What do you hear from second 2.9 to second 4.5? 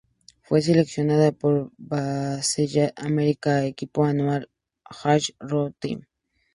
America a su equipo anual